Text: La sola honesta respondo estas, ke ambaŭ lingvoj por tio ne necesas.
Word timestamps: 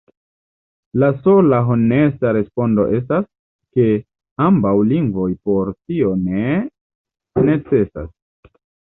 La 1.01 1.07
sola 1.25 1.57
honesta 1.73 2.31
respondo 2.37 2.85
estas, 2.99 3.27
ke 3.79 3.85
ambaŭ 4.45 4.71
lingvoj 4.93 5.27
por 5.49 5.69
tio 5.75 6.15
ne 6.23 6.55
necesas. 7.51 8.09